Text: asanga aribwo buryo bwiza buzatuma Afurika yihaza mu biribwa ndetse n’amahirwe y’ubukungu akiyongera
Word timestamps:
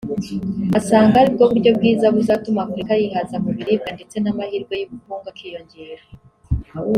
asanga 0.79 1.15
aribwo 1.21 1.43
buryo 1.51 1.71
bwiza 1.77 2.05
buzatuma 2.15 2.59
Afurika 2.63 2.91
yihaza 3.01 3.35
mu 3.43 3.49
biribwa 3.57 3.89
ndetse 3.95 4.15
n’amahirwe 4.19 4.73
y’ubukungu 4.81 5.27
akiyongera 5.31 6.03